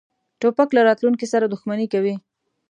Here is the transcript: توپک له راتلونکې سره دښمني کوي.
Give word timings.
توپک 0.41 0.69
له 0.73 0.81
راتلونکې 0.87 1.25
سره 1.33 1.45
دښمني 1.53 1.87
کوي. 1.93 2.15